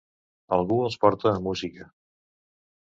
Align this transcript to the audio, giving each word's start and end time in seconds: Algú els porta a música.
Algú 0.57 0.79
els 0.87 0.97
porta 1.05 1.31
a 1.35 1.45
música. 1.49 1.91